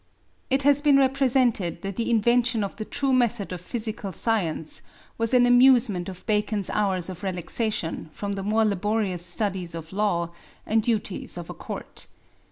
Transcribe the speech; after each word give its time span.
"It 0.49 0.63
has 0.63 0.81
been 0.81 0.97
represented 0.97 1.83
that 1.83 1.95
the 1.95 2.09
invention 2.09 2.63
of 2.63 2.75
the 2.75 2.85
true 2.85 3.13
method 3.13 3.51
of 3.53 3.61
physical 3.61 4.11
science 4.13 4.81
was 5.19 5.31
an 5.31 5.45
amusement 5.45 6.09
of 6.09 6.25
Bacon's 6.25 6.71
hours 6.71 7.07
of 7.07 7.21
relaxation 7.21 8.09
from 8.11 8.31
the 8.31 8.41
more 8.41 8.65
laborious 8.65 9.23
studies 9.23 9.75
of 9.75 9.93
law, 9.93 10.31
and 10.65 10.81
duties 10.81 11.37
of 11.37 11.51
a 11.51 11.53
Court. 11.53 12.07